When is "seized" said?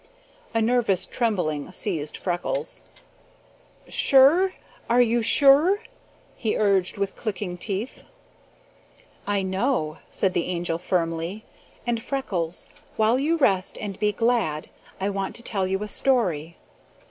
1.71-2.17